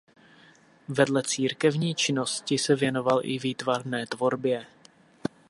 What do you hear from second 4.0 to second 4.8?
tvorbě.